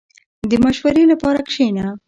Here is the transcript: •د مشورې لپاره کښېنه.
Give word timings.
•د 0.49 0.51
مشورې 0.63 1.03
لپاره 1.11 1.39
کښېنه. 1.47 1.85